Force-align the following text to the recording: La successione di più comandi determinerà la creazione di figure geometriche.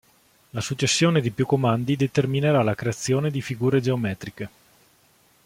La 0.49 0.61
successione 0.61 1.21
di 1.21 1.29
più 1.29 1.45
comandi 1.45 1.95
determinerà 1.95 2.63
la 2.63 2.73
creazione 2.73 3.29
di 3.29 3.39
figure 3.39 3.81
geometriche. 3.81 4.49